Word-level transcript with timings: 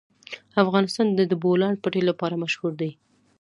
افغانستان 0.63 1.07
د 1.13 1.19
د 1.31 1.33
بولان 1.43 1.73
پټي 1.83 2.01
لپاره 2.09 2.41
مشهور 2.43 2.73
دی. 2.81 2.91